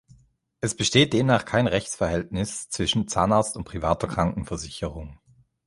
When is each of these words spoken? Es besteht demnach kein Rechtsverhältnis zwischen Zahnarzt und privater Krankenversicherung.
Es 0.61 0.75
besteht 0.75 1.13
demnach 1.13 1.45
kein 1.45 1.67
Rechtsverhältnis 1.67 2.69
zwischen 2.69 3.07
Zahnarzt 3.07 3.55
und 3.55 3.65
privater 3.65 4.07
Krankenversicherung. 4.07 5.19